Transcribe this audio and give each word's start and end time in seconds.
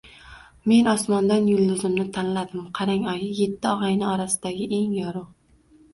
Men 0.71 0.87
osmondan 0.93 1.45
yulduzimni 1.51 2.07
tanladim. 2.15 2.63
Qarang, 2.79 3.07
oyi, 3.15 3.27
Yetti 3.41 3.73
og'ayni 3.75 4.11
orasidagi 4.15 4.71
eng 4.79 4.97
yorug' 5.03 5.29